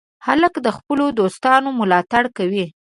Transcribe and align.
هلک 0.25 0.53
د 0.65 0.67
خپلو 0.77 1.05
دوستانو 1.19 1.69
ملاتړ 1.79 2.23
کوي. 2.37 2.65